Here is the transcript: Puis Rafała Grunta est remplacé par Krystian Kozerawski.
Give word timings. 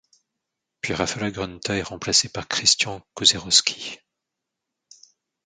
Puis 0.81 0.95
Rafała 0.95 1.29
Grunta 1.29 1.77
est 1.77 1.83
remplacé 1.83 2.27
par 2.27 2.47
Krystian 2.47 3.03
Kozerawski. 3.13 3.99